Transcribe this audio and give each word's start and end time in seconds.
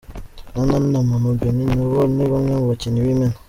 Nana 0.53 0.77
na 0.91 0.99
Mama 1.09 1.29
Beni 1.39 1.63
nabo 1.75 1.99
ni 2.15 2.23
bamwe 2.31 2.53
mu 2.59 2.65
bakinnyi 2.69 2.99
b'imena. 3.05 3.37